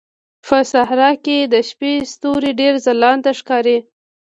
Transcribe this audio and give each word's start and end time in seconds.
په 0.45 0.57
صحراء 0.71 1.15
کې 1.25 1.37
د 1.53 1.55
شپې 1.69 1.93
ستوري 2.11 2.51
ډېر 2.59 2.73
ځلانده 2.85 3.31
ښکاري. 3.39 3.77